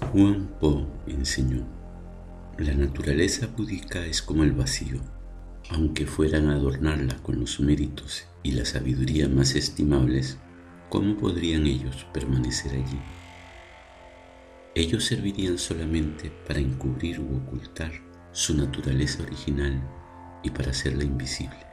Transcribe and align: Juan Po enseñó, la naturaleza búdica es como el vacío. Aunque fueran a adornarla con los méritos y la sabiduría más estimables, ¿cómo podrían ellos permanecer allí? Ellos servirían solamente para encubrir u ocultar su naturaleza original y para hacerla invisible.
Juan 0.00 0.50
Po 0.60 0.86
enseñó, 1.06 1.66
la 2.58 2.74
naturaleza 2.74 3.46
búdica 3.46 4.04
es 4.04 4.20
como 4.20 4.44
el 4.44 4.52
vacío. 4.52 5.00
Aunque 5.70 6.06
fueran 6.06 6.50
a 6.50 6.54
adornarla 6.54 7.16
con 7.22 7.40
los 7.40 7.60
méritos 7.60 8.26
y 8.42 8.52
la 8.52 8.66
sabiduría 8.66 9.26
más 9.28 9.54
estimables, 9.54 10.36
¿cómo 10.90 11.16
podrían 11.16 11.66
ellos 11.66 12.06
permanecer 12.12 12.72
allí? 12.72 13.00
Ellos 14.74 15.04
servirían 15.04 15.56
solamente 15.56 16.30
para 16.46 16.60
encubrir 16.60 17.18
u 17.20 17.38
ocultar 17.38 17.92
su 18.32 18.54
naturaleza 18.54 19.22
original 19.22 19.82
y 20.42 20.50
para 20.50 20.72
hacerla 20.72 21.04
invisible. 21.04 21.65